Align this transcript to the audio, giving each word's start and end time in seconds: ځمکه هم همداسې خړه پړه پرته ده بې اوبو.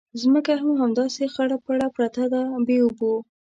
ځمکه 0.21 0.53
هم 0.61 0.71
همداسې 0.81 1.23
خړه 1.33 1.57
پړه 1.65 1.87
پرته 1.95 2.23
ده 2.31 2.41
بې 2.67 2.77
اوبو. 2.85 3.13